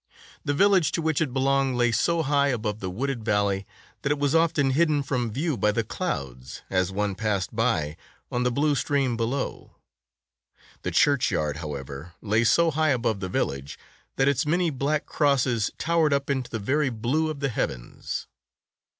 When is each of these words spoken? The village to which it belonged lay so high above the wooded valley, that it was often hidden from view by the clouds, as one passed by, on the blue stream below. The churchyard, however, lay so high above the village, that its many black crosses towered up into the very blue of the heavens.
The 0.43 0.55
village 0.55 0.91
to 0.93 1.01
which 1.03 1.21
it 1.21 1.31
belonged 1.31 1.75
lay 1.77 1.91
so 1.91 2.23
high 2.23 2.47
above 2.47 2.79
the 2.79 2.89
wooded 2.89 3.23
valley, 3.23 3.67
that 4.01 4.11
it 4.11 4.17
was 4.17 4.33
often 4.33 4.71
hidden 4.71 5.03
from 5.03 5.31
view 5.31 5.55
by 5.57 5.71
the 5.71 5.83
clouds, 5.83 6.63
as 6.71 6.91
one 6.91 7.13
passed 7.13 7.55
by, 7.55 7.97
on 8.31 8.41
the 8.41 8.49
blue 8.51 8.73
stream 8.73 9.15
below. 9.15 9.75
The 10.81 10.89
churchyard, 10.89 11.57
however, 11.57 12.13
lay 12.19 12.43
so 12.43 12.71
high 12.71 12.89
above 12.89 13.19
the 13.19 13.29
village, 13.29 13.77
that 14.15 14.27
its 14.27 14.43
many 14.43 14.71
black 14.71 15.05
crosses 15.05 15.69
towered 15.77 16.13
up 16.13 16.31
into 16.31 16.49
the 16.49 16.57
very 16.57 16.89
blue 16.89 17.29
of 17.29 17.39
the 17.39 17.49
heavens. 17.49 18.25